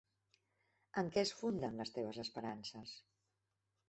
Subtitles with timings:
[1.01, 2.95] En què es funden, les teves esperances?